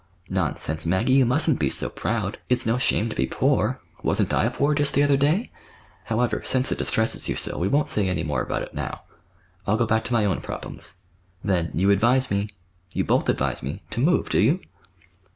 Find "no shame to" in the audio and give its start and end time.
2.65-3.15